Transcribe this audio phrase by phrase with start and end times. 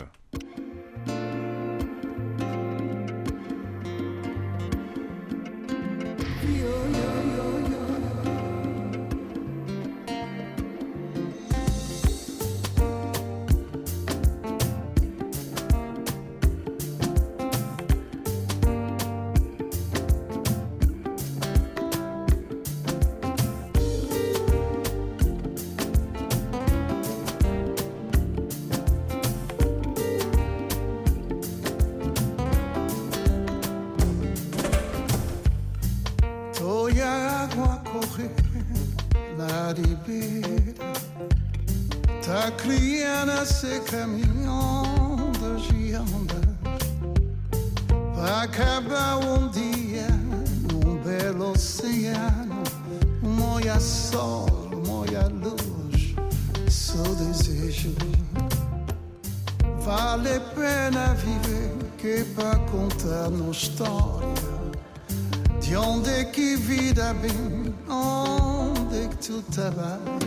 [43.81, 46.49] Caminhando de ondas
[48.15, 50.07] vai acabar um dia
[50.71, 52.63] num belo oceano
[53.21, 54.47] moia sol,
[54.87, 56.15] moia luz
[56.69, 57.93] seu desejo
[59.81, 64.27] vale pena viver que para contar uma história
[65.61, 70.18] de onde que vida vem onde que tu trabalhas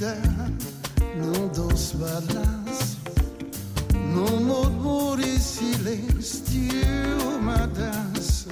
[0.00, 0.16] vida
[1.14, 2.98] num doce balanço
[4.14, 6.40] Num murmúrio e silêncio
[7.38, 8.48] uma dança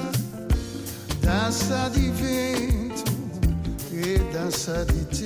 [1.22, 3.04] Dança de vento
[3.90, 5.17] e dança de tempo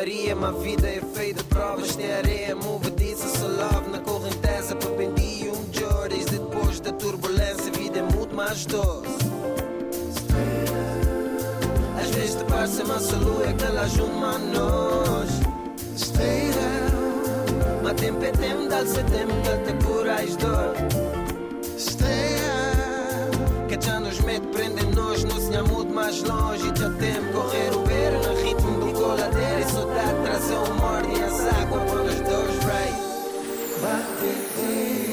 [0.00, 5.48] calmaria Minha vida é feita de provas Tem areia movediça Só love na correnteza Propendi
[5.48, 9.08] um Jordans Depois da turbulência vida é muito mais doce
[12.00, 15.30] Às vezes te passa Mas a que ela ajuda a nós
[15.96, 20.74] Stay down Mas tempo é tempo Dá-se tempo Que te cura as dor
[21.78, 27.32] Stay down Que já nos mete Prendem nós Não se muito mais longe Já tempo
[27.32, 28.69] correr o beiro No ritmo
[29.00, 32.90] do coladeiro E saudade trazer o morte E as águas Quando os dois vai
[33.80, 35.09] Bate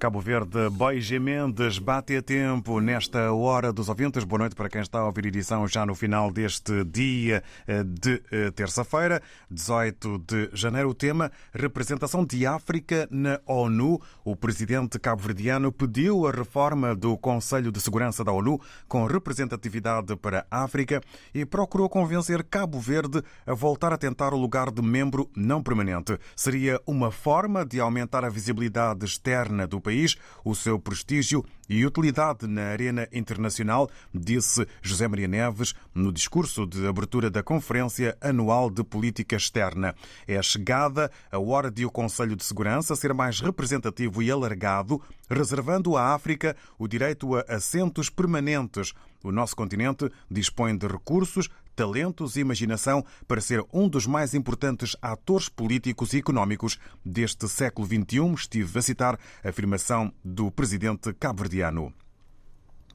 [0.00, 1.18] Cabo Verde, Boy G.
[1.18, 4.24] Mendes, bate a tempo nesta hora dos ouvintes.
[4.24, 8.22] Boa noite para quem está a ouvir edição já no final deste dia eh, de
[8.32, 9.20] eh, terça-feira,
[9.50, 10.88] 18 de janeiro.
[10.88, 14.00] O tema, representação de África na ONU.
[14.24, 18.58] O presidente cabo-verdiano pediu a reforma do Conselho de Segurança da ONU
[18.88, 21.02] com representatividade para a África
[21.34, 26.18] e procurou convencer Cabo Verde a voltar a tentar o lugar de membro não permanente.
[26.34, 29.89] Seria uma forma de aumentar a visibilidade externa do país,
[30.44, 36.86] o seu prestígio e utilidade na arena internacional, disse José Maria Neves no discurso de
[36.86, 39.94] abertura da Conferência Anual de Política Externa.
[40.26, 45.96] É chegada a hora de o Conselho de Segurança ser mais representativo e alargado, reservando
[45.96, 48.92] à África o direito a assentos permanentes.
[49.22, 54.96] O nosso continente dispõe de recursos, talentos e imaginação para ser um dos mais importantes
[55.00, 61.92] atores políticos e económicos deste século XXI, estive a citar a afirmação do presidente cabo-verdiano.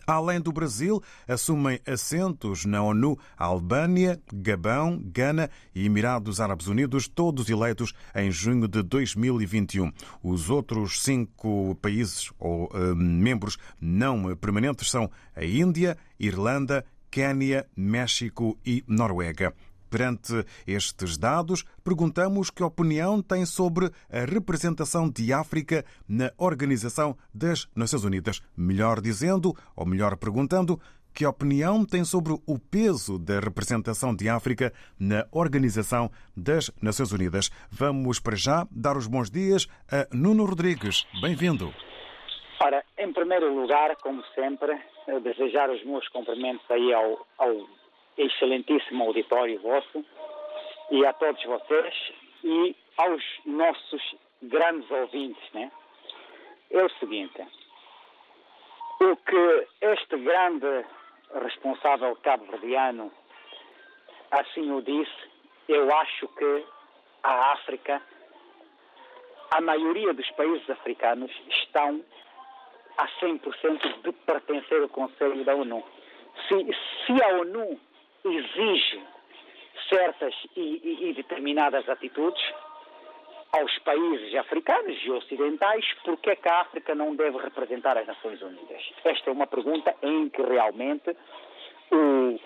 [0.07, 7.07] Além do Brasil, assumem assentos na ONU a Albânia, Gabão, Gana e Emirados Árabes Unidos,
[7.07, 9.91] todos eleitos em junho de 2021.
[10.21, 18.59] Os outros cinco países ou eh, membros não permanentes são a Índia, Irlanda, Quênia, México
[18.65, 19.53] e Noruega.
[19.89, 27.69] Perante estes dados, perguntamos que opinião tem sobre a representação de África na Organização das
[27.73, 28.41] Nações Unidas.
[28.57, 30.77] Melhor dizendo, ou melhor perguntando,
[31.13, 37.49] que opinião tem sobre o peso da representação de África na Organização das Nações Unidas.
[37.71, 41.07] Vamos para já dar os bons dias a Nuno Rodrigues.
[41.21, 41.73] Bem-vindo.
[42.61, 44.77] Ora, em primeiro lugar, como sempre,
[45.21, 47.67] desejar os meus cumprimentos aí ao, ao
[48.17, 50.05] excelentíssimo auditório vosso
[50.91, 55.71] e a todos vocês e aos nossos grandes ouvintes, né?
[56.71, 57.45] É o seguinte,
[58.99, 60.85] o que este grande
[61.41, 63.11] responsável cabo-verdiano
[64.31, 65.29] assim o disse,
[65.67, 66.65] eu acho que
[67.23, 68.01] a África,
[69.51, 72.03] a maioria dos países africanos estão
[72.97, 75.83] a 100% de pertencer ao Conselho da ONU.
[76.47, 76.55] Se,
[77.05, 77.79] se a ONU
[78.23, 79.01] exige
[79.89, 82.43] certas e, e, e, determinadas atitudes
[83.51, 88.41] aos países africanos e ocidentais, por que é a África não deve representar as Nações
[88.41, 88.81] Unidas?
[89.03, 91.15] Esta é uma pergunta em que realmente
[91.91, 92.39] o,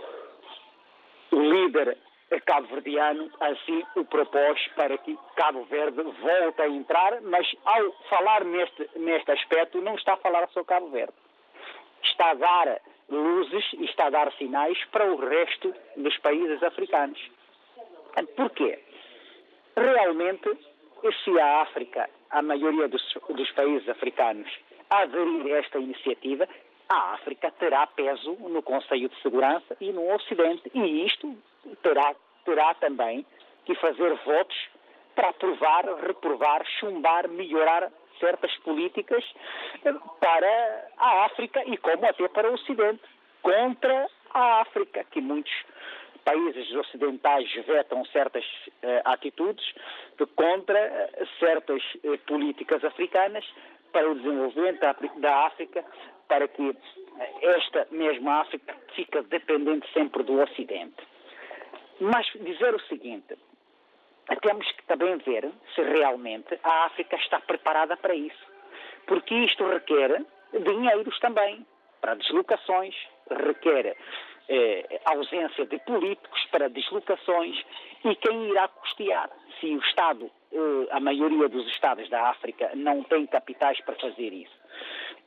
[1.32, 1.98] o líder
[2.46, 8.90] cabo-verdiano assim o propôs para que Cabo Verde volte a entrar, mas ao falar neste,
[8.96, 11.14] neste aspecto não está a falar só Cabo Verde.
[12.04, 17.20] Está a dar luzes e está a dar sinais para o resto dos países africanos.
[18.36, 18.80] Porquê?
[19.76, 20.50] Realmente,
[21.24, 24.50] se a África, a maioria dos, dos países africanos,
[24.90, 26.48] aderir a esta iniciativa,
[26.90, 30.70] a África terá peso no Conselho de Segurança e no Ocidente.
[30.74, 31.36] E isto
[31.82, 33.26] terá, terá também
[33.66, 34.58] que fazer votos
[35.16, 39.24] para aprovar, reprovar, chumbar, melhorar certas políticas
[40.20, 43.02] para a África e como até para o Ocidente,
[43.42, 45.52] contra a África, que muitos
[46.24, 49.66] países ocidentais vetam certas uh, atitudes
[50.36, 51.82] contra uh, certas
[52.28, 53.46] políticas africanas
[53.92, 54.82] para o desenvolvimento
[55.18, 55.84] da África,
[56.28, 56.76] para que
[57.42, 61.09] esta mesma África fique dependente sempre do Ocidente.
[62.00, 63.38] Mas dizer o seguinte,
[64.42, 68.48] temos que também ver se realmente a África está preparada para isso.
[69.06, 71.66] Porque isto requer dinheiros também,
[72.00, 72.96] para deslocações,
[73.30, 73.98] requer
[74.48, 77.58] eh, ausência de políticos para deslocações
[78.06, 79.30] e quem irá custear?
[79.60, 84.32] Se o Estado, eh, a maioria dos Estados da África, não tem capitais para fazer
[84.34, 84.59] isso.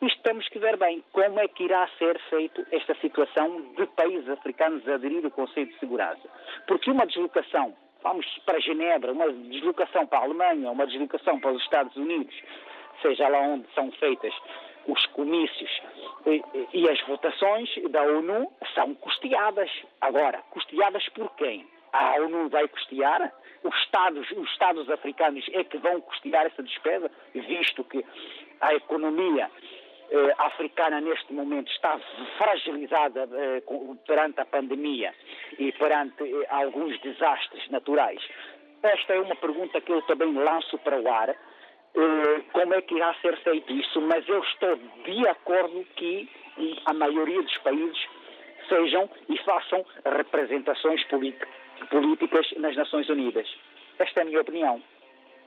[0.03, 4.29] Isto temos que ver bem como é que irá ser feito esta situação de países
[4.29, 6.29] africanos aderir ao Conselho de Segurança.
[6.67, 11.63] Porque uma deslocação, vamos para Genebra, uma deslocação para a Alemanha, uma deslocação para os
[11.63, 12.35] Estados Unidos,
[13.01, 14.35] seja lá onde são feitas
[14.89, 15.71] os comícios
[16.27, 16.43] e,
[16.73, 19.71] e as votações da ONU são custeadas.
[20.01, 21.65] Agora, custeadas por quem?
[21.93, 23.33] A ONU vai custear?
[23.63, 28.05] Os Estados, os Estados africanos é que vão custear essa despesa, visto que
[28.61, 29.49] a economia
[30.15, 31.99] eh, africana neste momento está
[32.37, 33.63] fragilizada eh,
[34.07, 35.15] perante a pandemia
[35.59, 38.21] e perante eh, alguns desastres naturais.
[38.83, 41.35] Esta é uma pergunta que eu também lanço para o ar.
[42.53, 44.03] como é que irá ser feito isso?
[44.03, 46.29] Mas eu estou de acordo que
[46.85, 48.07] a maioria dos países
[48.69, 51.03] sejam e façam representações
[51.91, 53.49] políticas nas Nações Unidas.
[53.99, 54.83] Esta é a minha opinião.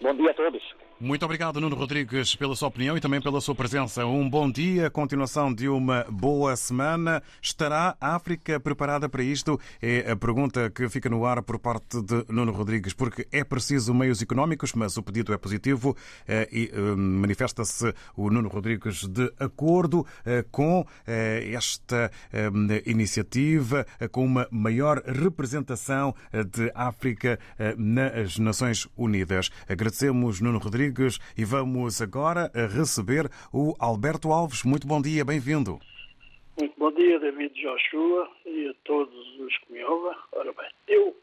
[0.01, 0.63] Bom dia a todos.
[0.97, 4.05] Muito obrigado, Nuno Rodrigues, pela sua opinião e também pela sua presença.
[4.05, 7.21] Um bom dia, continuação de uma boa semana.
[7.41, 9.59] Estará a África preparada para isto?
[9.81, 13.93] É a pergunta que fica no ar por parte de Nuno Rodrigues, porque é preciso
[13.93, 19.29] meios económicos, mas o pedido é positivo eh, e eh, manifesta-se o Nuno Rodrigues de
[19.37, 22.09] acordo eh, com esta
[22.85, 27.39] iniciativa, com uma maior representação de África
[27.77, 29.49] nas Nações Unidas.
[29.67, 34.63] Agradecemos, Nuno Rodrigues Rodrigues e vamos agora receber o Alberto Alves.
[34.63, 35.79] Muito bom dia, bem-vindo.
[36.57, 40.17] Muito bom dia, David Joshua e a todos os que me ouvem.
[40.33, 41.15] Ora bem, eu.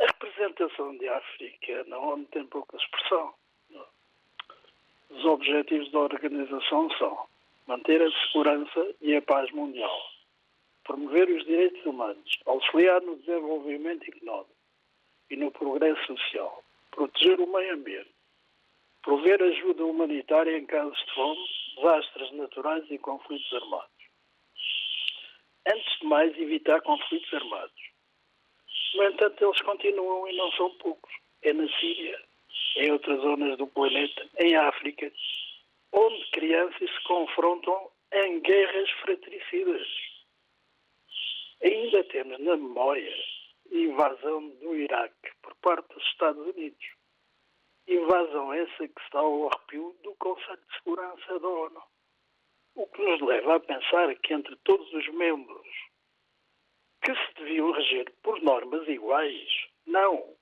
[0.00, 3.34] A representação de África na ONU tem pouca expressão.
[5.10, 7.26] Os objetivos da organização são
[7.66, 9.98] manter a segurança e a paz mundial,
[10.84, 14.50] promover os direitos humanos, auxiliar no desenvolvimento económico
[15.30, 18.10] e no progresso social, proteger o meio ambiente,
[19.02, 23.90] prover ajuda humanitária em casos de fome, desastres naturais e conflitos armados.
[25.66, 27.90] Antes de mais, evitar conflitos armados.
[28.94, 31.12] No entanto, eles continuam e não são poucos.
[31.42, 32.20] É na Síria,
[32.76, 35.10] em outras zonas do planeta, em África,
[35.92, 39.86] onde crianças se confrontam em guerras fratricidas.
[41.62, 43.14] Ainda temos na memória
[43.70, 46.99] invasão do Iraque por parte dos Estados Unidos.
[47.90, 51.82] Invasão essa que está ao arrepio do Conselho de Segurança da ONU.
[52.76, 55.66] O que nos leva a pensar que entre todos os membros
[57.02, 60.36] que se deviam reger por normas iguais, não,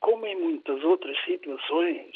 [0.00, 2.14] como em muitas outras situações,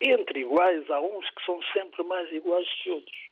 [0.00, 3.30] entre iguais há uns que são sempre mais iguais que outros.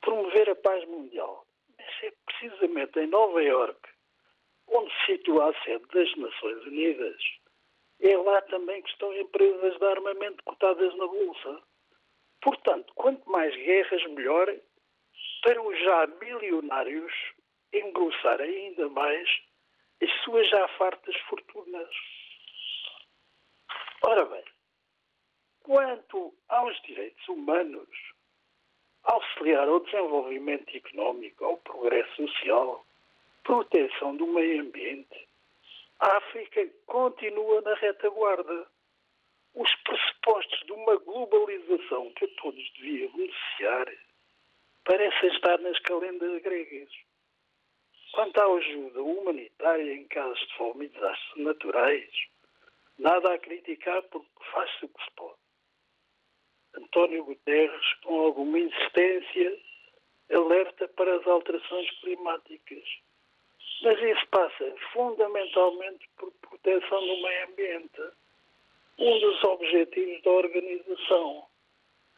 [0.00, 1.46] Promover a paz mundial.
[1.76, 3.94] Mas é precisamente em Nova Iorque
[4.68, 7.22] onde se situa a sede das Nações Unidas,
[8.00, 11.62] é lá também que estão empresas de armamento cotadas na Bolsa.
[12.42, 14.54] Portanto, quanto mais guerras, melhor,
[15.42, 17.12] para os já milionários
[17.72, 19.28] engrossar ainda mais
[20.02, 21.88] as suas já fartas fortunas.
[24.02, 24.44] Ora bem,
[25.62, 27.88] quanto aos direitos humanos,
[29.04, 32.86] auxiliar ao desenvolvimento económico, ao progresso social,
[33.42, 35.28] proteção do meio ambiente,
[36.00, 38.66] a África continua na retaguarda.
[39.54, 43.86] Os pressupostos de uma globalização que todos deviam beneficiar
[44.84, 46.90] parecem estar nas calendas gregas.
[48.12, 52.10] Quanto à ajuda humanitária em casos de fome e desastres naturais,
[52.98, 55.38] nada a criticar porque faz-se o que se pode.
[56.74, 59.60] António Guterres, com alguma insistência,
[60.32, 63.03] alerta para as alterações climáticas
[63.82, 68.02] mas isso passa fundamentalmente por proteção do meio ambiente,
[68.98, 71.46] um dos objetivos da organização.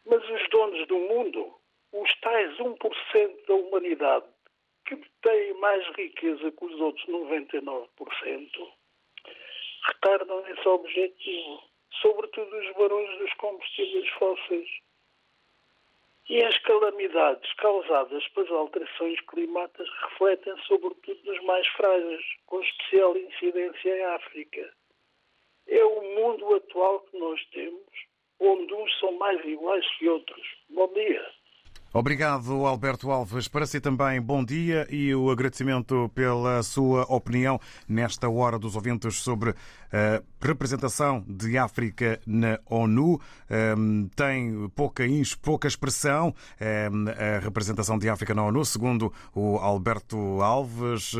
[0.05, 1.53] Mas os donos do mundo,
[1.91, 4.25] os tais 1% da humanidade,
[4.85, 8.73] que têm mais riqueza que os outros 99%,
[9.87, 11.63] retardam esse objetivo,
[12.01, 14.69] sobretudo os barões dos combustíveis fósseis.
[16.29, 23.97] E as calamidades causadas pelas alterações climáticas refletem sobretudo nos mais frágeis, com especial incidência
[23.97, 24.73] em África.
[25.67, 27.87] É o mundo atual que nós temos,
[28.39, 30.47] onde uns são mais iguais que outros.
[30.69, 31.25] Bom dia.
[31.93, 33.47] Obrigado, Alberto Alves.
[33.47, 39.15] Para si também, bom dia e o agradecimento pela sua opinião nesta hora dos ouvintes
[39.15, 39.53] sobre
[40.39, 43.19] representação de África na ONU.
[44.15, 45.03] Tem pouca,
[45.41, 51.13] pouca expressão a representação de África na ONU, segundo o Alberto Alves.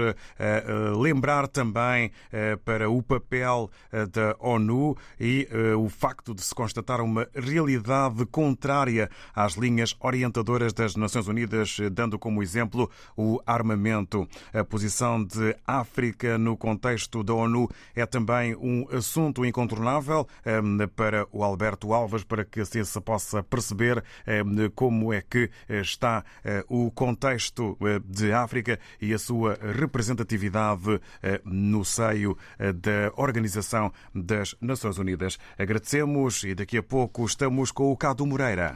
[0.98, 2.12] Lembrar também
[2.64, 3.70] para o papel
[4.12, 5.48] da ONU e
[5.78, 12.20] o facto de se constatar uma realidade contrária às linhas orientadoras das Nações Unidas, dando
[12.20, 14.28] como exemplo o armamento.
[14.54, 21.28] A posição de África no contexto da ONU é também um assunto incontornável ehm, para
[21.32, 26.24] o Alberto Alves, para que assim se possa perceber ehm, como é que eh, está
[26.44, 31.00] eh, o contexto eh, de África e a sua representatividade
[31.44, 35.38] no seio da Organização das Nações Unidas.
[35.58, 38.76] Agradecemos e daqui a pouco estamos com o Cado Moreira.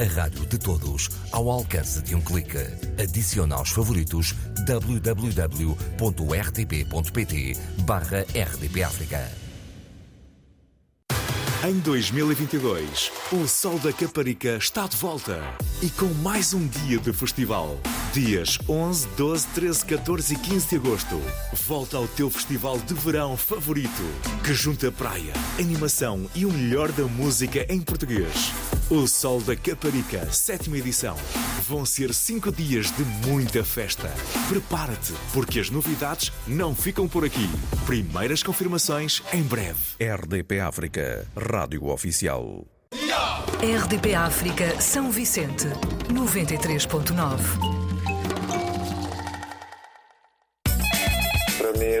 [0.00, 2.56] A rádio de todos, ao alcance de um clique.
[2.98, 4.34] Adicione aos favoritos
[4.66, 5.26] www.rtp.pt
[7.84, 8.80] barra RDP.
[11.68, 15.38] Em 2022, o Sol da Caparica está de volta
[15.82, 17.78] e com mais um dia de festival.
[18.14, 21.20] Dias 11, 12, 13, 14 e 15 de agosto.
[21.66, 24.02] Volta ao teu festival de verão favorito,
[24.42, 28.50] que junta praia, animação e o melhor da música em português.
[28.90, 31.16] O Sol da Caparica, sétima edição.
[31.68, 34.12] Vão ser cinco dias de muita festa.
[34.48, 37.48] Prepara-te, porque as novidades não ficam por aqui.
[37.86, 39.94] Primeiras confirmações em breve.
[40.00, 42.66] RDP África, Rádio Oficial.
[43.62, 45.68] RDP África São Vicente,
[46.08, 47.89] 93.9.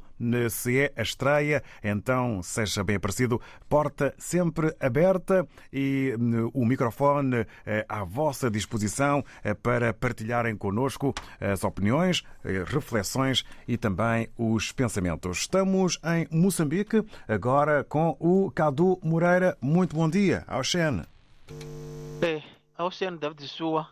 [0.49, 3.41] Se é a estreia, então seja bem aparecido.
[3.67, 11.13] Porta sempre aberta e hum, o microfone eh, à vossa disposição eh, para partilharem connosco
[11.39, 15.39] as opiniões, eh, reflexões e também os pensamentos.
[15.39, 19.57] Estamos em Moçambique, agora com o Cadu Moreira.
[19.59, 21.01] Muito bom dia, ao Xen.
[22.19, 22.43] Bem,
[22.77, 23.87] ao Xen David Sua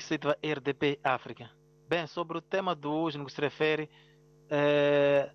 [0.00, 1.50] se RDP África.
[1.88, 3.88] Bem, sobre o tema de hoje, no que se refere
[4.50, 5.30] é,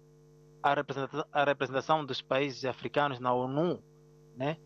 [0.61, 3.81] à, representação, à, representação, dos países africanos na ONU,
[4.35, 4.57] né?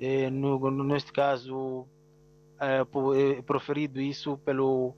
[0.00, 1.86] É, no, neste caso,
[2.58, 4.94] é, proferido isso pelo,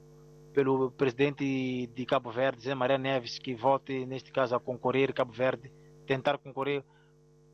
[0.55, 5.33] pelo presidente de Cabo Verde, Zé Maria Neves, que volte, neste caso, a concorrer Cabo
[5.33, 5.73] Verde,
[6.07, 6.85] tentar concorrer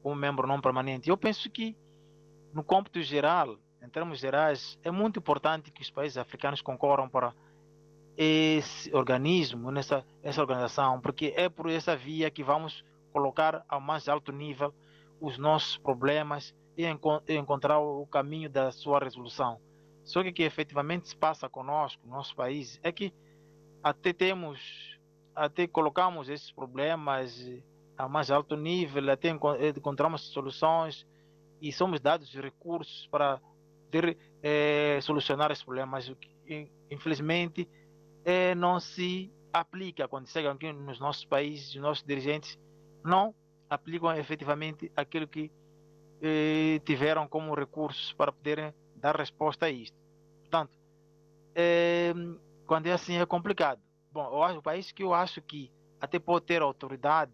[0.03, 1.09] como membro não permanente.
[1.09, 1.75] Eu penso que,
[2.53, 7.33] no cômputo geral, em termos gerais, é muito importante que os países africanos concorram para
[8.17, 14.09] esse organismo, nessa essa organização, porque é por essa via que vamos colocar ao mais
[14.09, 14.75] alto nível
[15.21, 16.85] os nossos problemas e
[17.29, 19.61] encontrar o caminho da sua resolução.
[20.05, 23.15] Só que o que efetivamente se passa conosco, no nosso país, é que
[23.83, 24.99] até temos,
[25.35, 27.49] até colocamos esses problemas
[27.97, 31.07] a mais alto nível, até encontramos soluções
[31.63, 33.41] e somos dados recursos para
[33.91, 36.13] ter, é, solucionar esse problema, mas
[36.91, 37.69] infelizmente
[38.25, 42.59] é, não se aplica quando chegam aqui nos nossos países, os nossos dirigentes
[43.05, 43.35] não
[43.69, 45.51] aplicam efetivamente aquilo que
[46.21, 49.97] eh, tiveram como recursos para poderem dar resposta a isto.
[50.41, 50.79] Portanto,
[51.55, 52.13] eh,
[52.67, 53.81] quando é assim é complicado.
[54.13, 55.71] Bom, eu acho, o país que eu acho que
[56.01, 57.33] até pode ter autoridade,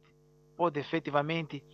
[0.57, 1.65] pode efetivamente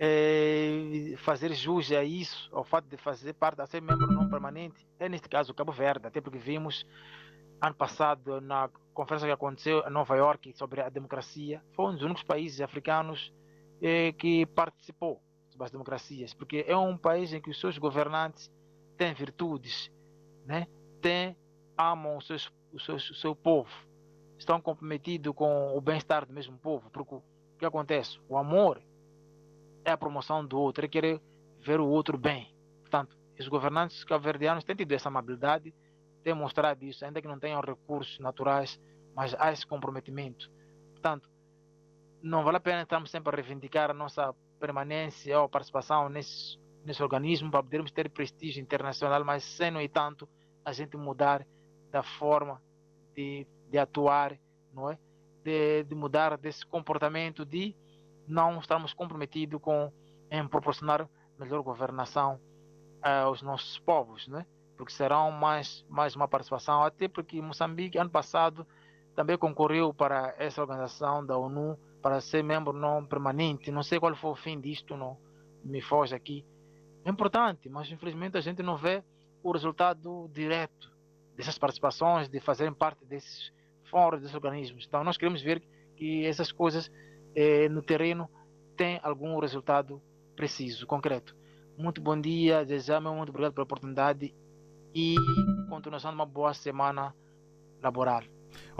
[0.00, 4.86] eh, fazer jus a isso, ao fato de fazer parte, de ser membro não permanente,
[4.98, 6.86] é neste caso o Cabo Verde, até porque vimos
[7.60, 12.02] ano passado na conferência que aconteceu em Nova York sobre a democracia, foi um dos
[12.02, 13.32] únicos países africanos
[13.82, 15.20] eh, que participou
[15.56, 18.50] das democracias, porque é um país em que os seus governantes
[18.96, 19.90] têm virtudes,
[20.46, 20.68] né?
[21.00, 21.36] têm,
[21.76, 23.70] amam os seus, os seus, o seu povo,
[24.38, 27.22] estão comprometidos com o bem-estar do mesmo povo, porque o
[27.58, 28.20] que acontece?
[28.28, 28.80] O amor
[29.84, 31.20] é a promoção do outro, é querer
[31.60, 32.54] ver o outro bem.
[32.80, 35.74] Portanto, os governantes cabo-verdianos têm tido essa amabilidade,
[36.22, 38.80] têm mostrado isso, ainda que não tenham recursos naturais,
[39.14, 40.50] mas há esse comprometimento.
[40.92, 41.28] Portanto,
[42.22, 47.02] não vale a pena estarmos sempre a reivindicar a nossa permanência ou participação nesse, nesse
[47.02, 50.28] organismo para podermos ter prestígio internacional, mas sem, no entanto,
[50.64, 51.46] a gente mudar
[51.90, 52.60] da forma
[53.14, 54.38] de, de atuar,
[54.72, 54.98] não é?
[55.44, 57.74] De, de mudar desse comportamento de
[58.28, 59.92] não estarmos comprometidos com
[60.30, 62.38] em proporcionar melhor governação
[63.02, 64.44] aos nossos povos, né?
[64.78, 68.66] porque será mais, mais uma participação, até porque Moçambique, ano passado,
[69.14, 73.72] também concorreu para essa organização da ONU para ser membro não permanente.
[73.72, 75.18] Não sei qual foi o fim disto, não
[75.64, 76.46] me foge aqui.
[77.04, 79.02] É importante, mas infelizmente a gente não vê
[79.42, 80.92] o resultado direto
[81.36, 83.52] dessas participações, de fazerem parte desses
[83.90, 84.86] fóruns, desses organismos.
[84.86, 85.60] Então nós queremos ver
[85.96, 86.88] que essas coisas
[87.40, 88.28] eh, no terreno
[88.76, 90.02] têm algum resultado
[90.34, 91.36] preciso, concreto.
[91.76, 94.34] Muito bom dia, desejamos muito obrigado pela oportunidade
[94.92, 95.14] e
[95.68, 97.14] continuação de uma boa semana
[97.80, 98.22] laboral.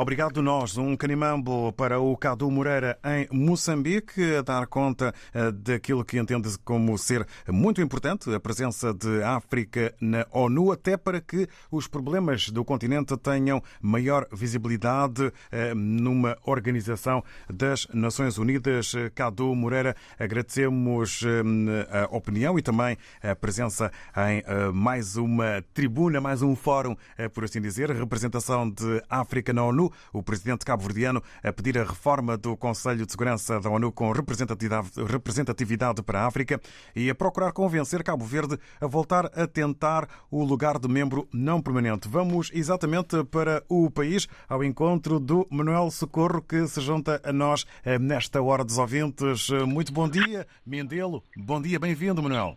[0.01, 6.05] Obrigado nós, um canimambo para o Cadu Moreira em Moçambique, a dar conta eh, daquilo
[6.05, 11.49] que entende como ser muito importante, a presença de África na ONU, até para que
[11.69, 18.93] os problemas do continente tenham maior visibilidade eh, numa organização das Nações Unidas.
[19.17, 26.41] Cadu Moreira, agradecemos eh, a opinião e também a presença em mais uma tribuna, mais
[26.41, 26.97] um fórum,
[27.35, 32.37] por assim dizer, representação de África na ONU, o presidente cabo-verdiano a pedir a reforma
[32.37, 36.61] do Conselho de Segurança da ONU com representatividade para a África
[36.95, 41.61] e a procurar convencer Cabo Verde a voltar a tentar o lugar de membro não
[41.61, 42.09] permanente.
[42.09, 47.67] Vamos exatamente para o país, ao encontro do Manuel Socorro, que se junta a nós
[47.85, 49.49] eh, nesta hora dos ouvintes.
[49.67, 51.23] Muito bom dia, Mendelo.
[51.37, 52.57] Bom dia, bem-vindo, Manuel.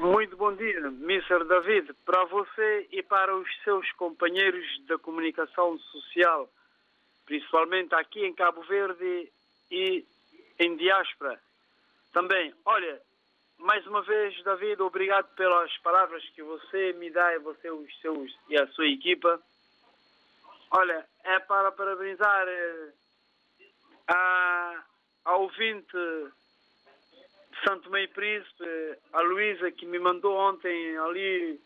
[0.00, 1.44] Muito bom dia, Mr.
[1.44, 6.48] David, para você e para os seus companheiros da comunicação social,
[7.26, 9.30] principalmente aqui em Cabo Verde
[9.70, 10.02] e
[10.58, 11.38] em diáspora.
[12.14, 12.98] Também, olha,
[13.58, 18.34] mais uma vez, David, obrigado pelas palavras que você me dá e você os seus
[18.48, 19.38] e a sua equipa.
[20.70, 22.92] Olha, é para parabenizar eh,
[24.08, 24.82] a,
[25.26, 25.98] a ouvinte
[27.64, 28.64] Santo Meio Príncipe,
[29.12, 31.60] a Luísa que me mandou ontem ali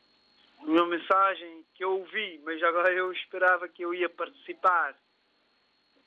[0.60, 4.96] uma mensagem que eu ouvi, mas agora eu esperava que eu ia participar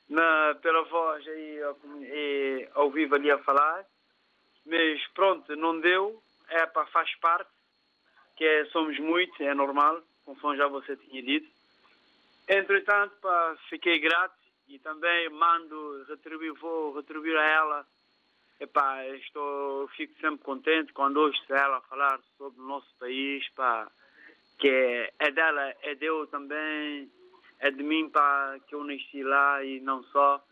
[0.08, 1.60] na, pela voz aí
[2.02, 3.84] e, ao vivo ali a falar,
[4.66, 7.50] mas pronto, não deu, é para faz parte,
[8.36, 11.48] que é, somos muitos, é normal, conforme já você tinha dito.
[12.48, 14.36] Entretanto, pá, fiquei grato
[14.68, 17.86] e também mando, retribuir, vou retribuir a ela
[18.60, 23.88] Epá, estou, fico sempre contente quando ouço ela falar sobre o nosso país, pá,
[24.58, 27.08] que é, é dela, é de eu também,
[27.60, 30.44] é de mim, pá, que eu nasci lá e não só.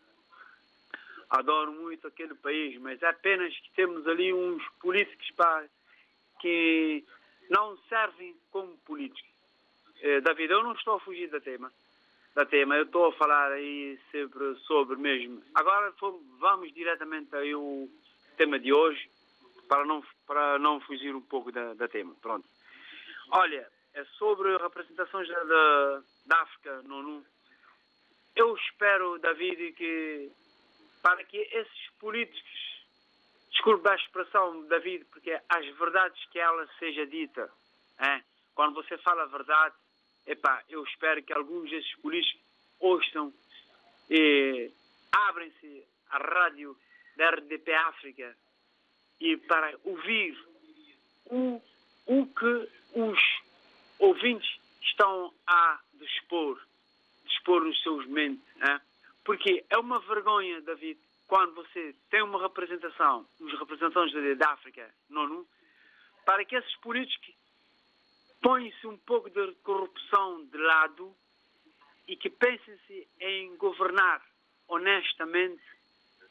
[1.29, 5.65] Adoro muito aquele país, mas é apenas que temos ali uns políticos, pá,
[6.39, 7.03] que
[7.49, 9.29] não servem como políticos.
[10.01, 11.69] Eh, David, eu não estou a fugir da tema
[12.37, 12.75] da tema.
[12.75, 15.41] Eu estou a falar aí sempre sobre mesmo.
[15.55, 15.91] Agora
[16.37, 17.89] vamos diretamente aí o
[18.37, 19.09] tema de hoje
[19.67, 22.13] para não para não fugir um pouco da, da tema.
[22.21, 22.47] Pronto.
[23.31, 27.25] Olha, é sobre representações da, da, da África no.
[28.35, 30.31] Eu espero, David, que
[31.01, 32.85] para que esses políticos,
[33.49, 37.51] desculpe a expressão, David, porque as verdades que ela seja dita,
[37.99, 38.23] hein?
[38.53, 39.73] quando você fala a verdade,
[40.27, 42.41] epá, eu espero que alguns desses políticos
[42.79, 43.33] ouçam
[44.09, 44.71] e
[45.11, 46.77] abrem-se a rádio
[47.15, 48.37] da RDP África
[49.19, 50.37] e para ouvir
[51.25, 51.61] o,
[52.05, 53.19] o que os
[53.99, 54.49] ouvintes
[54.81, 56.61] estão a dispor,
[57.25, 58.45] dispor nos seus mentes.
[58.57, 58.81] Né?
[59.25, 65.21] Porque é uma vergonha, David, quando você tem uma representação, os representantes da África no
[65.21, 65.47] ONU,
[66.25, 67.36] para que esses políticos
[68.41, 71.15] põem-se um pouco de corrupção de lado
[72.07, 74.21] e que pensem-se em governar
[74.67, 75.63] honestamente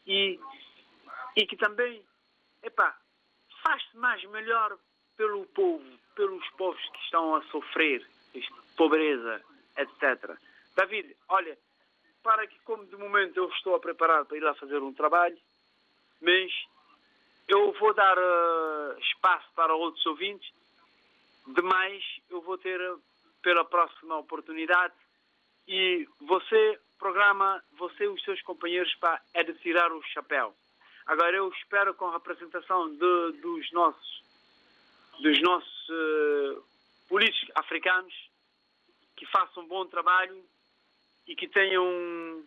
[0.07, 0.38] e,
[1.37, 2.05] e que também,
[2.62, 2.97] epá,
[3.62, 4.79] faz-se mais melhor
[5.16, 8.07] pelo povo, pelos povos que estão a sofrer
[8.77, 9.42] pobreza,
[9.77, 10.37] etc.
[10.77, 11.59] David, olha,
[12.23, 15.38] para que como de momento eu estou a preparar para ir lá fazer um trabalho,
[16.21, 16.53] mas
[17.49, 20.53] eu vou dar uh, espaço para outros ouvintes,
[21.47, 23.01] demais eu vou ter uh,
[23.43, 24.95] pela próxima oportunidade
[25.69, 30.55] e você programa, você e os seus companheiros para é de tirar o chapéu.
[31.07, 34.25] Agora eu espero com a representação de, dos nossos
[35.21, 36.63] dos nossos uh,
[37.09, 38.13] políticos africanos
[39.17, 40.45] que façam um bom trabalho
[41.27, 42.45] e que tenham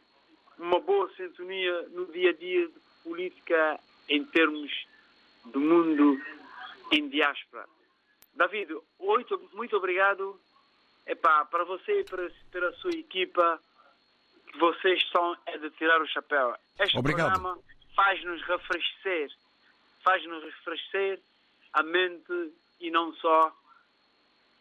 [0.58, 4.72] uma boa sintonia no dia a dia de política em termos
[5.46, 6.22] do mundo
[6.92, 7.68] em diáspora.
[8.40, 10.40] David, muito, muito obrigado
[11.06, 13.60] Epá, para você e para, para a sua equipa,
[14.58, 16.56] vocês são é de tirar o chapéu.
[16.80, 17.34] Este Obrigado.
[17.34, 17.60] programa
[17.94, 19.30] faz-nos refrescer,
[20.02, 21.20] faz-nos refrescer
[21.74, 23.54] a mente e não só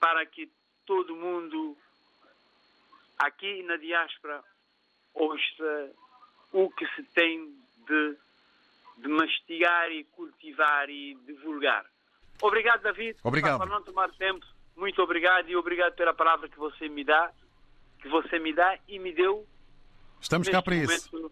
[0.01, 0.51] para que
[0.85, 1.77] todo mundo
[3.17, 4.43] aqui na diáspora
[5.15, 5.93] ouça
[6.53, 7.55] o que se tem
[7.87, 8.17] de,
[8.97, 11.87] de mastigar e cultivar e divulgar.
[12.43, 13.19] Obrigado, David.
[13.23, 13.59] Obrigado.
[13.59, 14.45] Para não tomar tempo,
[14.77, 17.31] muito obrigado e obrigado pela palavra que você me dá,
[18.01, 19.47] que você me dá e me deu.
[20.21, 21.31] Estamos cá para isso.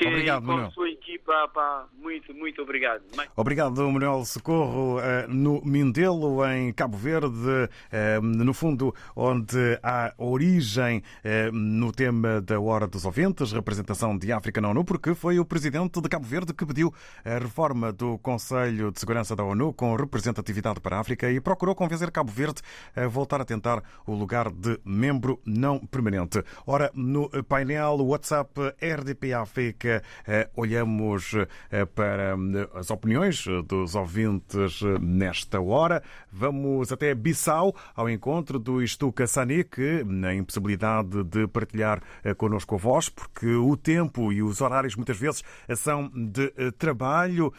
[0.00, 0.68] Que, Obrigado, com Manuel.
[0.68, 3.02] a sua equipa, pá, muito, muito obrigado.
[3.36, 11.02] Obrigado, Manuel Socorro, eh, no Mindelo, em Cabo Verde, eh, no fundo, onde há origem
[11.22, 15.44] eh, no tema da Hora dos Ouvintes, representação de África na ONU, porque foi o
[15.44, 19.94] presidente de Cabo Verde que pediu a reforma do Conselho de Segurança da ONU com
[19.96, 22.62] representatividade para a África e procurou convencer Cabo Verde
[22.96, 26.42] a voltar a tentar o lugar de membro não permanente.
[26.66, 29.89] Ora, no painel WhatsApp RDP África,
[30.26, 31.34] eh, olhamos
[31.70, 36.02] eh, para eh, as opiniões dos ouvintes nesta hora.
[36.30, 42.02] Vamos até Bissau, ao encontro do Estuca Sani, que, na impossibilidade de partilhar
[42.36, 45.42] connosco a voz, porque o tempo e os horários muitas vezes
[45.76, 47.52] são de trabalho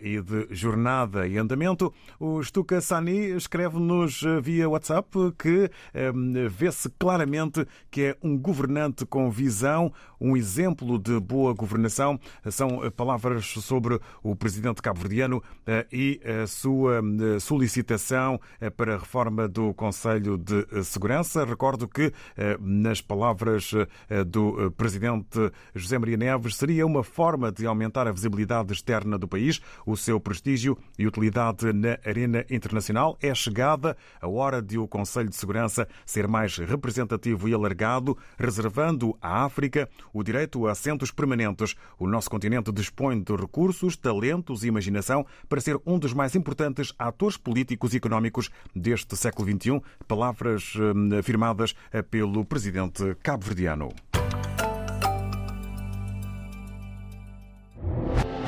[0.00, 5.70] e de jornada e andamento, o Estuca Sani escreve-nos via WhatsApp que
[6.50, 12.18] vê-se claramente que é um governante com visão, um exemplo de boa governação.
[12.50, 18.94] São eh, palavras sobre o presidente cabo-verdiano eh, e a sua eh, solicitação eh, para
[18.94, 21.44] a reforma do Conselho de Segurança.
[21.44, 22.12] Recordo que,
[22.60, 23.72] nas palavras
[24.26, 29.60] do presidente José Maria Neves, seria uma forma de aumentar a visibilidade externa do país,
[29.84, 33.18] o seu prestígio e utilidade na arena internacional.
[33.20, 39.16] É chegada a hora de o Conselho de Segurança ser mais representativo e alargado, reservando
[39.20, 41.65] à África o direito a assentos permanentes.
[41.98, 46.92] O nosso continente dispõe de recursos, talentos e imaginação para ser um dos mais importantes
[46.98, 49.80] atores políticos e económicos deste século XXI.
[50.06, 53.88] Palavras hum, afirmadas eh, pelo presidente cabo-verdiano.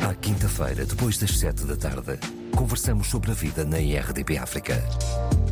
[0.06, 2.18] À quinta-feira, depois das sete da tarde,
[2.56, 4.74] conversamos sobre a vida na IRDP África.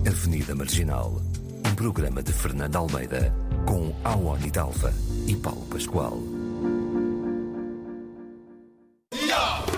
[0.06, 1.20] Avenida Marginal.
[1.68, 3.34] Um programa de Fernando Almeida
[3.66, 4.92] com Awani Dalva
[5.26, 6.35] e Paulo Pascoal.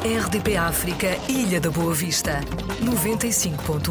[0.05, 2.41] RDP África, Ilha da Boa Vista,
[2.81, 3.91] 95.1.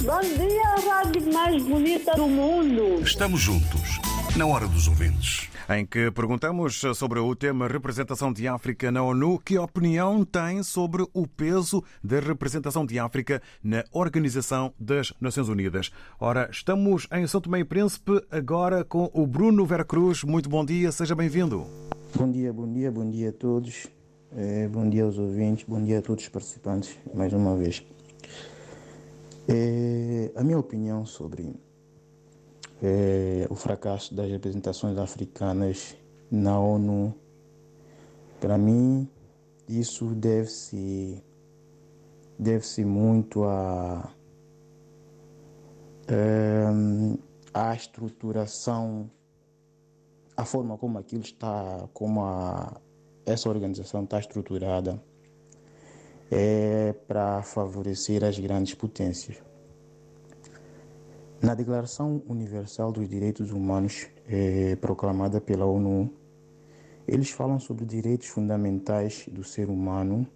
[0.00, 3.02] Bom dia, a rádio mais bonita do mundo.
[3.02, 4.00] Estamos juntos,
[4.36, 5.50] na hora dos ouvintes.
[5.68, 11.04] Em que perguntamos sobre o tema representação de África na ONU, que opinião tem sobre
[11.12, 15.90] o peso da representação de África na Organização das Nações Unidas.
[16.20, 20.22] Ora, estamos em São Tomé e Príncipe agora com o Bruno Veracruz.
[20.22, 21.66] Muito bom dia, seja bem-vindo.
[22.14, 23.88] Bom dia, bom dia, bom dia a todos.
[24.36, 27.84] Eh, bom dia aos ouvintes, bom dia a todos os participantes, mais uma vez.
[29.48, 31.56] Eh, a minha opinião sobre
[32.82, 35.96] eh, o fracasso das representações africanas
[36.30, 37.14] na ONU,
[38.40, 39.08] para mim,
[39.68, 41.22] isso deve-se
[42.38, 44.12] deve-se muito a
[47.52, 49.10] à estruturação
[50.36, 52.78] a forma como aquilo está, como a,
[53.24, 55.02] essa organização está estruturada,
[56.30, 59.42] é para favorecer as grandes potências.
[61.40, 66.10] Na Declaração Universal dos Direitos Humanos, é, proclamada pela ONU,
[67.06, 70.26] eles falam sobre direitos fundamentais do ser humano,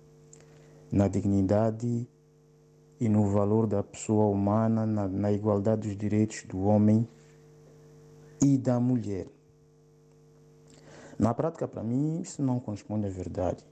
[0.93, 2.07] na dignidade
[3.01, 7.09] e no valor da pessoa humana, na, na igualdade dos direitos do homem
[8.43, 9.27] e da mulher.
[11.19, 13.65] Na prática, para mim, isso não corresponde à verdade,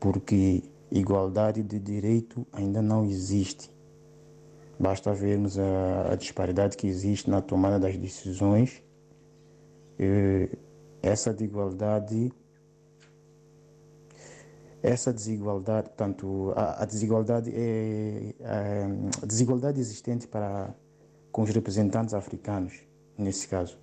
[0.00, 3.71] porque igualdade de direito ainda não existe.
[4.82, 8.82] Basta vermos a, a disparidade que existe na tomada das decisões.
[11.00, 12.32] essa desigualdade,
[14.82, 20.74] essa desigualdade, tanto a, a desigualdade é a, a desigualdade existente para
[21.30, 22.80] com os representantes africanos
[23.16, 23.78] nesse caso.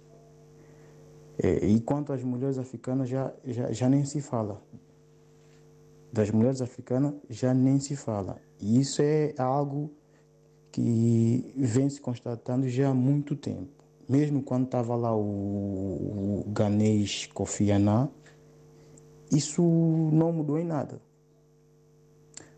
[1.41, 4.61] E quanto às mulheres africanas já, já, já nem se fala.
[6.11, 8.41] Das mulheres africanas já nem se fala.
[8.59, 9.97] E isso é algo
[10.71, 13.83] que vem se constatando já há muito tempo.
[14.07, 18.09] Mesmo quando estava lá o, o ganês Kofi Annan,
[19.31, 19.61] isso
[20.11, 20.99] não mudou em nada.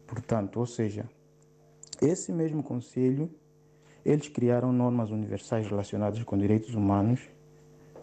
[0.07, 1.09] Portanto, ou seja,
[2.01, 3.29] esse mesmo conselho,
[4.03, 7.21] eles criaram normas universais relacionadas com direitos humanos,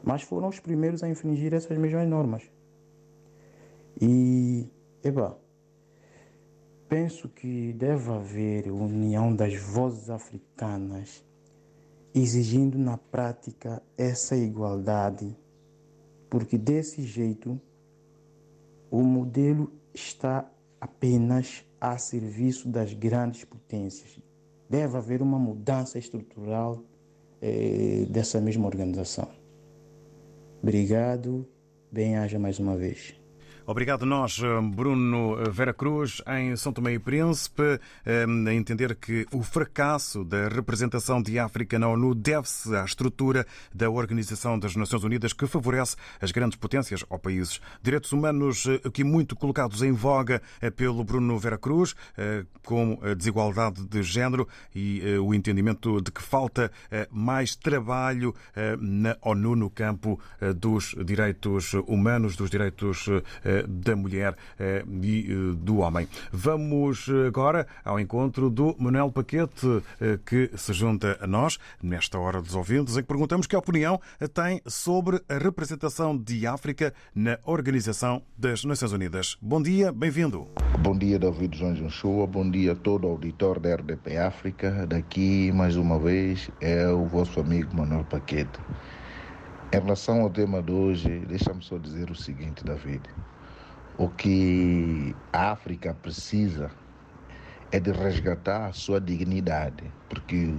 [0.03, 2.43] mas foram os primeiros a infringir essas mesmas normas.
[4.01, 4.69] E,
[5.03, 5.39] eba,
[6.89, 11.25] penso que deve haver união das vozes africanas,
[12.15, 15.37] exigindo na prática essa igualdade,
[16.31, 17.61] porque desse jeito
[18.91, 24.19] o modelo está apenas a serviço das grandes potências.
[24.69, 26.83] Deve haver uma mudança estrutural
[27.41, 29.29] eh, dessa mesma organização.
[30.63, 31.47] Obrigado,
[31.91, 33.15] bem-haja mais uma vez.
[33.71, 34.41] Obrigado nós,
[34.75, 37.79] Bruno Vera Cruz, em São Tomé e Príncipe,
[38.47, 43.91] a entender que o fracasso da representação de África na ONU deve-se à estrutura da
[43.91, 47.61] Organização das Nações Unidas que favorece as grandes potências ou países.
[47.83, 50.41] Direitos humanos aqui muito colocados em voga
[50.75, 51.95] pelo Bruno Vera Cruz,
[52.65, 56.73] com a desigualdade de género e o entendimento de que falta
[57.11, 58.35] mais trabalho
[58.81, 60.19] na ONU no campo
[60.57, 63.07] dos direitos humanos, dos direitos
[63.67, 64.37] da mulher
[65.03, 66.09] e do homem.
[66.31, 69.83] Vamos agora ao encontro do Manuel Paquete,
[70.27, 74.01] que se junta a nós nesta hora dos ouvintes, em que perguntamos que opinião
[74.35, 79.37] tem sobre a representação de África na Organização das Nações Unidas.
[79.41, 80.47] Bom dia, bem-vindo.
[80.81, 82.27] Bom dia, David João Joshua.
[82.27, 84.87] Bom dia a todo o auditor da RDP África.
[84.87, 88.61] Daqui, mais uma vez, é o vosso amigo Manuel Paquete.
[89.73, 93.03] Em relação ao tema de hoje, deixa-me só dizer o seguinte, David.
[93.99, 96.71] O que a África precisa
[97.73, 100.55] é de resgatar a sua dignidade, porque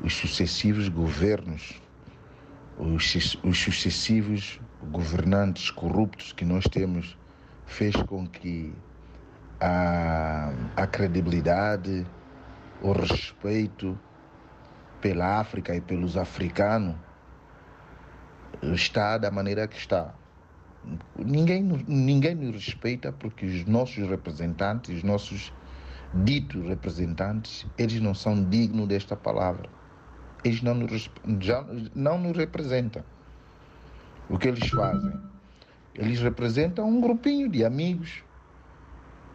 [0.00, 1.82] os sucessivos governos,
[2.78, 7.18] os, os sucessivos governantes corruptos que nós temos,
[7.66, 8.72] fez com que
[9.60, 12.06] a, a credibilidade,
[12.80, 13.98] o respeito
[15.00, 16.94] pela África e pelos africanos
[18.62, 20.15] está da maneira que está.
[21.18, 25.52] Ninguém, ninguém nos respeita porque os nossos representantes, os nossos
[26.24, 29.68] ditos representantes, eles não são dignos desta palavra.
[30.44, 33.02] Eles não nos, já, não nos representam.
[34.28, 35.12] O que eles fazem?
[35.94, 38.22] Eles representam um grupinho de amigos.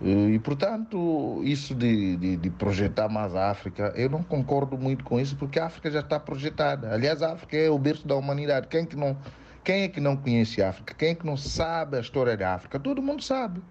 [0.01, 5.19] E, portanto, isso de, de, de projetar mais a África, eu não concordo muito com
[5.19, 6.91] isso, porque a África já está projetada.
[6.91, 8.67] Aliás, a África é o berço da humanidade.
[8.67, 9.15] Quem que não
[9.63, 10.93] quem é que não conhece a África?
[10.93, 12.79] Quem é que não sabe a história da África?
[12.79, 13.61] Todo mundo sabe.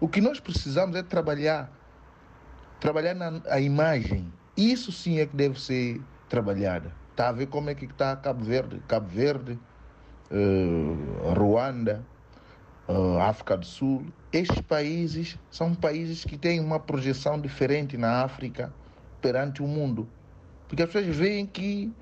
[0.00, 1.70] O que nós precisamos é trabalhar.
[2.80, 4.32] Trabalhar na a imagem.
[4.56, 6.92] Isso sim é que deve ser trabalhada.
[7.10, 9.58] Está a ver como é que está Cabo Verde, Cabo Verde,
[10.30, 12.04] uh, Ruanda,
[12.88, 14.06] uh, África do Sul.
[14.32, 18.72] Estes países são países que têm uma projeção diferente na África
[19.20, 20.08] perante o mundo.
[20.68, 21.92] Porque as pessoas veem que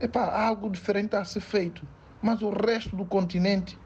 [0.00, 1.86] epa, algo diferente está a ser feito.
[2.22, 3.78] Mas o resto do continente,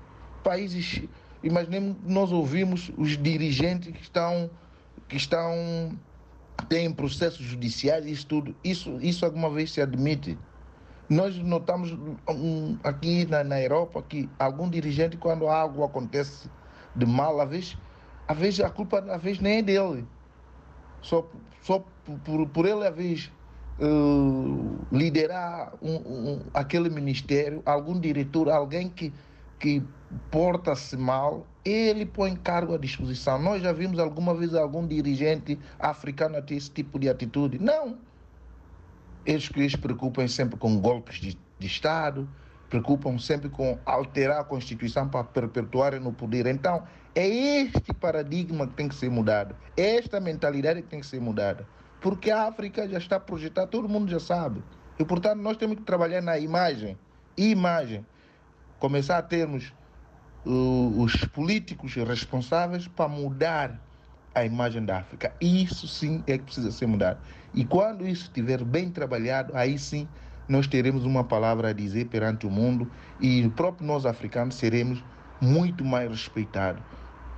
[0.42, 1.02] países,
[1.42, 4.50] imaginemos, nós ouvimos os dirigentes que estão,
[5.08, 5.96] que estão,
[6.68, 10.36] têm processos judiciais, isso tudo, isso, isso alguma vez se admite.
[11.08, 11.92] Nós notamos
[12.28, 16.50] um, aqui na, na Europa que algum dirigente, quando algo acontece
[16.96, 17.76] de mal, às vezes,
[18.26, 20.06] às vezes a culpa às vezes nem é dele.
[21.02, 21.28] Só,
[21.62, 21.84] só
[22.24, 23.30] por, por ele, às vezes,
[24.92, 29.12] liderar um, um, aquele ministério, algum diretor, alguém que,
[29.58, 29.82] que
[30.30, 33.38] porta-se mal, ele põe cargo à disposição.
[33.38, 37.58] Nós já vimos alguma vez algum dirigente africano ter esse tipo de atitude?
[37.58, 37.98] Não.
[39.26, 42.28] Eles que se preocupam sempre com golpes de, de Estado,
[42.68, 46.46] preocupam sempre com alterar a Constituição para perpetuarem no poder.
[46.46, 49.56] Então, é este paradigma que tem que ser mudado.
[49.76, 51.66] É esta mentalidade que tem que ser mudada.
[52.04, 54.62] Porque a África já está projetada, todo mundo já sabe.
[54.98, 56.98] E, portanto, nós temos que trabalhar na imagem.
[57.34, 58.04] Imagem.
[58.78, 59.72] Começar a termos
[60.44, 63.80] uh, os políticos responsáveis para mudar
[64.34, 65.34] a imagem da África.
[65.40, 67.22] Isso sim é que precisa ser mudado.
[67.54, 70.06] E quando isso estiver bem trabalhado, aí sim
[70.46, 75.02] nós teremos uma palavra a dizer perante o mundo e próprio nós africanos seremos
[75.40, 76.82] muito mais respeitados,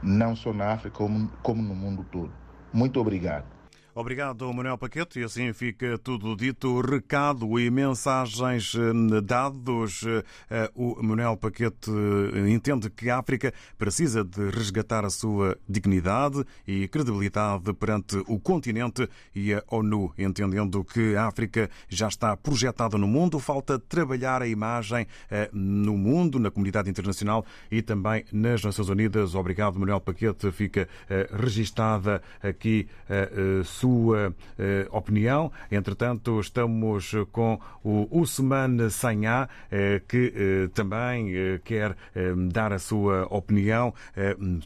[0.03, 2.33] não só na África, como, como no mundo todo.
[2.73, 3.56] Muito obrigado.
[3.99, 5.21] Obrigado, Manuel Paquete.
[5.21, 6.83] E assim fica tudo dito.
[6.83, 8.75] Recado e mensagens
[9.25, 10.05] dados.
[10.75, 11.91] O Manuel Paquete
[12.47, 19.09] entende que a África precisa de resgatar a sua dignidade e credibilidade perante o continente
[19.35, 23.39] e a ONU, entendendo que a África já está projetada no mundo.
[23.39, 25.07] Falta trabalhar a imagem
[25.55, 29.35] no mundo, na comunidade internacional e também nas Nações Unidas.
[29.35, 30.53] Obrigado, Manuel Paquete.
[30.53, 30.87] Fica
[31.33, 35.53] registada aqui a sua sua eh, opinião.
[35.71, 41.33] Entretanto, estamos com o Usman Sanhá, eh, que eh, também
[41.65, 41.97] quer
[42.51, 43.93] dar a sua opinião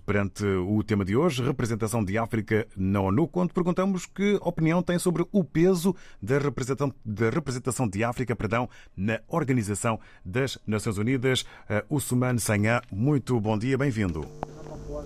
[0.07, 4.99] perante o tema de hoje, representação de África na ONU, quando perguntamos que opinião tem
[4.99, 11.45] sobre o peso da representação, da representação de África perdão, na Organização das Nações Unidas.
[11.89, 14.27] Usman Sanhá, muito bom dia, bem-vindo.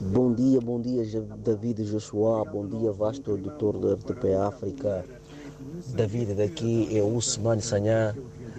[0.00, 1.02] Bom dia, bom dia
[1.38, 5.04] David Joshua, bom dia vasto doutor da RTP África.
[5.94, 8.14] David daqui é o Usman Sanhá.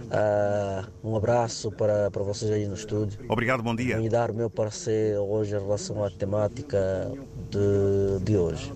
[0.06, 3.20] Uh, um abraço para, para vocês aí no estúdio.
[3.28, 4.00] Obrigado, bom dia.
[4.00, 7.12] Vou dar o meu parecer hoje em relação à temática
[7.50, 8.72] de, de hoje.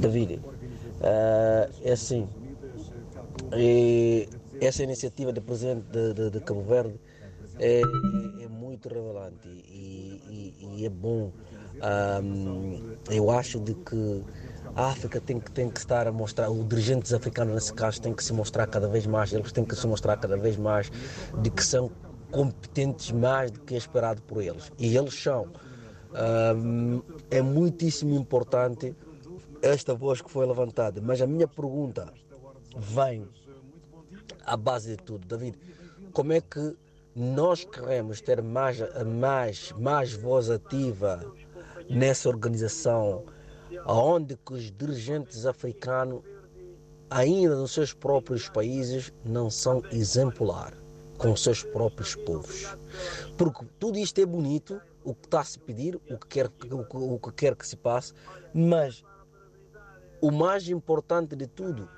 [0.00, 2.28] David, uh, é assim,
[3.56, 4.28] e
[4.60, 6.98] essa iniciativa do presidente de, de, de Cabo Verde
[7.58, 11.32] é, é, muito revelante e, e, e é bom.
[12.22, 14.24] Um, eu acho de que
[14.74, 18.14] a África tem que, tem que estar a mostrar, os dirigentes africanos nesse caso têm
[18.14, 20.90] que se mostrar cada vez mais, eles têm que se mostrar cada vez mais
[21.42, 21.90] de que são
[22.30, 24.72] competentes mais do que é esperado por eles.
[24.78, 25.48] E eles são.
[26.56, 28.94] Um, é muitíssimo importante
[29.60, 32.12] esta voz que foi levantada, mas a minha pergunta
[32.76, 33.28] vem
[34.44, 35.26] à base de tudo.
[35.26, 35.58] David,
[36.12, 36.76] como é que
[37.14, 41.24] nós queremos ter mais, mais, mais voz ativa
[41.88, 43.24] nessa organização,
[43.86, 46.22] onde que os dirigentes africanos,
[47.10, 50.74] ainda nos seus próprios países, não são exemplar
[51.18, 52.76] com os seus próprios povos.
[53.38, 56.84] Porque tudo isto é bonito, o que está a se pedir, o que quer, o
[56.84, 58.12] que, o que, quer que se passe,
[58.52, 59.04] mas
[60.20, 61.88] o mais importante de tudo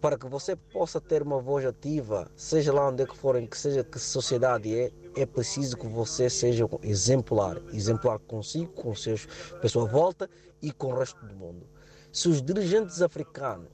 [0.00, 3.56] para que você possa ter uma voz ativa, seja lá onde é que forem, que
[3.56, 9.26] seja que sociedade é, é preciso que você seja exemplar, exemplar consigo, com seus
[9.60, 10.30] pessoas à volta
[10.62, 11.66] e com o resto do mundo.
[12.10, 13.68] Se os dirigentes africanos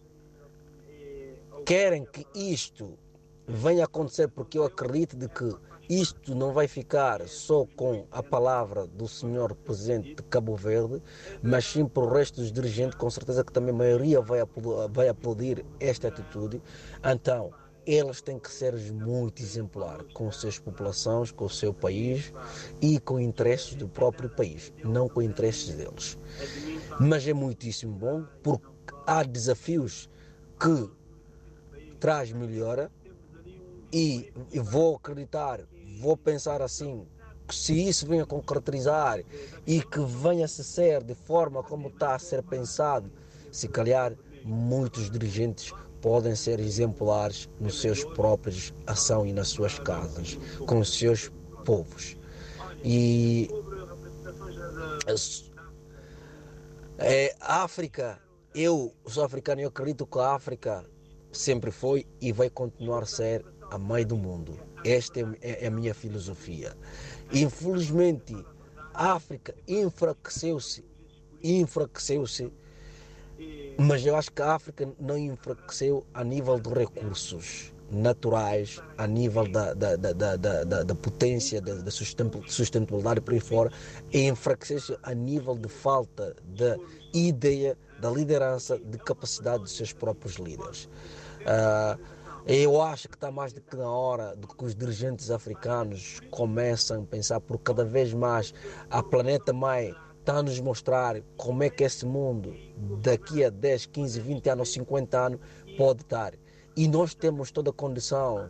[1.65, 2.99] querem que isto
[3.47, 5.55] venha acontecer, porque eu acredito de que
[5.89, 11.01] isto não vai ficar só com a palavra do senhor presidente de Cabo Verde,
[11.43, 14.93] mas sim para o resto dos dirigentes, com certeza que também a maioria vai aplaudir,
[14.93, 16.61] vai aplaudir esta atitude.
[17.05, 17.53] Então,
[17.87, 22.33] eles têm que ser muito exemplares com as suas populações, com o seu país
[22.81, 26.19] e com interesses do próprio país, não com interesses deles.
[26.99, 28.67] Mas é muitíssimo bom porque
[29.07, 30.11] há desafios
[30.59, 30.91] que
[32.01, 32.91] traz melhora
[33.93, 35.61] e vou acreditar
[35.97, 37.07] vou pensar assim,
[37.51, 39.21] se isso venha a concretizar
[39.67, 43.11] e que venha a ser de forma como está a ser pensado,
[43.51, 50.39] se calhar muitos dirigentes podem ser exemplares nos seus próprios ação e nas suas casas,
[50.67, 51.33] com os seus
[51.65, 52.17] povos.
[52.85, 53.49] E
[56.99, 58.21] é, a África,
[58.55, 60.85] eu sou africano e acredito que a África
[61.33, 64.59] sempre foi e vai continuar a ser a mãe do mundo.
[64.87, 66.77] Esta é, é a minha filosofia.
[67.33, 68.37] Infelizmente,
[68.95, 70.85] a África enfraqueceu-se,
[71.43, 72.53] enfraqueceu-se,
[73.79, 79.47] mas eu acho que a África não enfraqueceu a nível de recursos naturais, a nível
[79.49, 83.71] da, da, da, da, da potência, da, da sustentabilidade por aí fora,
[84.13, 86.79] enfraqueceu-se a nível de falta de
[87.13, 90.89] ideia, da liderança, de capacidade dos seus próprios líderes.
[91.43, 92.16] Uh,
[92.49, 97.03] Eu acho que está mais do que na hora de que os dirigentes africanos começam
[97.03, 98.55] a pensar por cada vez mais
[98.89, 102.55] a planeta mãe está a nos mostrar como é que esse mundo
[103.03, 105.41] daqui a 10, 15, 20 anos, 50 anos
[105.77, 106.35] pode estar.
[106.77, 108.49] E nós temos toda a condição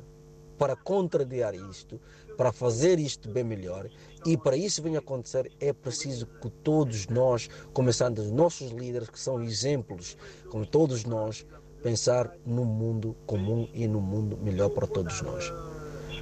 [0.58, 1.98] para contrariar isto,
[2.36, 3.88] para fazer isto bem melhor.
[4.26, 9.18] E para isso venha acontecer, é preciso que todos nós, começando os nossos líderes, que
[9.18, 10.18] são exemplos,
[10.50, 11.46] como todos nós,
[11.86, 15.52] pensar num mundo comum e num mundo melhor para todos nós.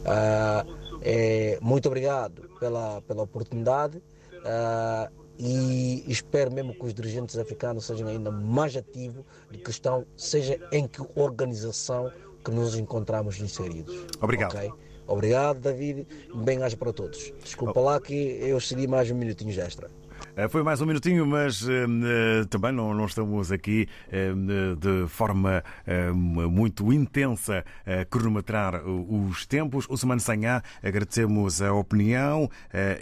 [0.04, 0.62] Ah,
[1.00, 4.02] é, muito obrigado pela, pela oportunidade.
[4.44, 10.60] Ah, e espero mesmo que os dirigentes africanos sejam ainda mais ativos de questão, seja
[10.70, 12.12] em que organização
[12.44, 14.06] que nos encontramos inseridos.
[14.20, 14.54] Obrigado.
[14.54, 14.70] Okay?
[15.06, 16.06] Obrigado, David.
[16.34, 17.32] Bem-aja para todos.
[17.42, 17.84] Desculpa oh.
[17.84, 19.90] lá que eu cedi mais um minutinho extra.
[20.36, 25.62] Eh, foi mais um minutinho, mas uh, também não, não, estamos aqui uh, de forma
[25.86, 29.86] uh, muito intensa a cronometrar os tempos.
[29.88, 32.50] O Semana Sanhá, agradecemos a opinião,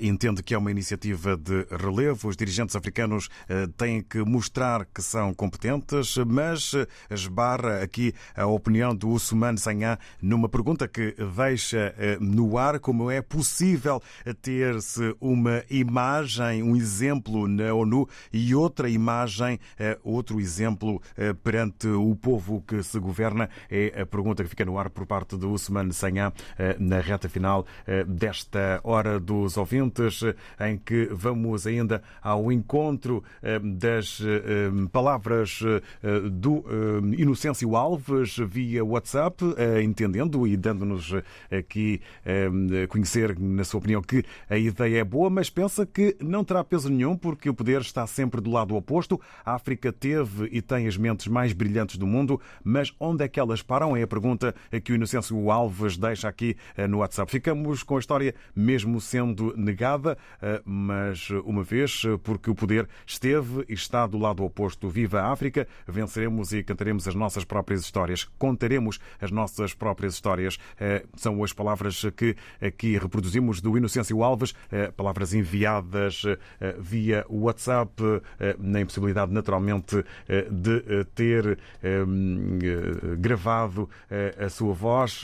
[0.00, 2.28] entendo que é uma iniciativa de relevo.
[2.28, 3.28] Os dirigentes africanos
[3.76, 6.72] têm que mostrar que são competentes, mas
[7.10, 13.22] esbarra aqui a opinião do Usman Sanhá numa pergunta que deixa no ar como é
[13.22, 14.02] possível
[14.40, 21.32] ter-se uma imagem, um exemplo exemplo na ONU e outra imagem, eh, outro exemplo eh,
[21.32, 23.48] perante o povo que se governa.
[23.70, 27.28] É a pergunta que fica no ar por parte do Usman Sanhá eh, na reta
[27.28, 27.64] final
[28.06, 30.22] desta hora dos ouvintes,
[30.60, 33.22] em que vamos ainda ao encontro
[33.62, 34.20] das
[34.90, 35.60] palavras
[36.32, 36.64] do
[37.16, 39.44] Inocêncio Alves via WhatsApp,
[39.82, 41.12] entendendo e dando-nos
[41.50, 42.00] aqui
[42.88, 46.88] conhecer, na sua opinião, que a ideia é boa, mas pensa que não terá peso
[46.88, 49.20] nenhum nenhum, porque o poder está sempre do lado oposto.
[49.44, 53.38] A África teve e tem as mentes mais brilhantes do mundo, mas onde é que
[53.38, 53.96] elas param?
[53.96, 57.30] É a pergunta que o Inocêncio Alves deixa aqui eh, no WhatsApp.
[57.30, 63.64] Ficamos com a história mesmo sendo negada, eh, mas uma vez, porque o poder esteve
[63.68, 64.88] e está do lado oposto.
[64.88, 68.24] Viva a África, venceremos e cantaremos as nossas próprias histórias.
[68.38, 70.58] Contaremos as nossas próprias histórias.
[70.80, 74.54] Eh, são as palavras que aqui reproduzimos do Inocêncio Alves,
[74.96, 76.22] palavras enviadas
[76.78, 77.92] via WhatsApp,
[78.38, 81.58] eh, na impossibilidade naturalmente eh, de eh, ter
[83.18, 83.88] gravado
[84.38, 85.22] a sua voz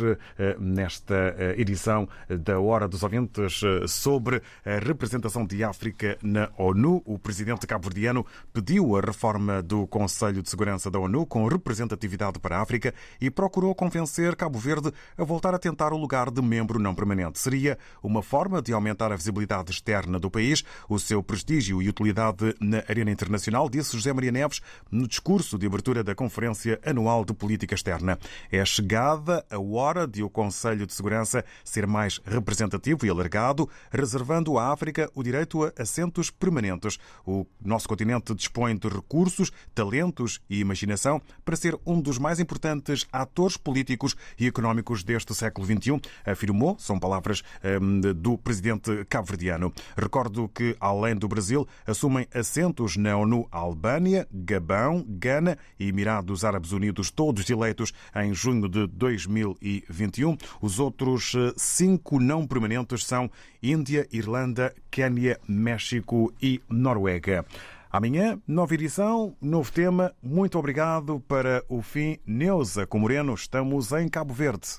[0.59, 7.03] nesta edição da Hora dos Ouvintes sobre a representação de África na ONU.
[7.05, 12.59] O presidente cabo-verdiano pediu a reforma do Conselho de Segurança da ONU com representatividade para
[12.59, 16.79] a África e procurou convencer Cabo Verde a voltar a tentar o lugar de membro
[16.79, 17.39] não permanente.
[17.39, 21.89] Seria uma forma de aumentar a visibilidade externa do país, o seu prestígio prestígio e
[21.89, 24.61] utilidade na arena internacional, disse José Maria Neves
[24.91, 28.19] no discurso de abertura da Conferência Anual de Política Externa.
[28.51, 34.59] É chegada a hora de o Conselho de Segurança ser mais representativo e alargado, reservando
[34.59, 36.99] à África o direito a assentos permanentes.
[37.27, 43.07] O nosso continente dispõe de recursos, talentos e imaginação para ser um dos mais importantes
[43.13, 47.43] atores políticos e económicos deste século XXI, afirmou, são palavras
[47.81, 49.73] hum, do presidente cabo-verdiano.
[49.97, 56.45] Recordo que, além do Brasil, Brasil assumem assentos na ONU Albânia, Gabão, Gana e Emirados
[56.45, 60.37] Árabes Unidos, todos eleitos em junho de 2021.
[60.61, 63.31] Os outros eh, cinco não permanentes são
[63.63, 67.47] Índia, Irlanda, Quênia, México e Noruega.
[67.91, 70.13] Amanhã, nova edição, novo tema.
[70.23, 72.19] Muito obrigado para o fim.
[72.27, 74.79] Neuza Comoreno, estamos em Cabo Verde.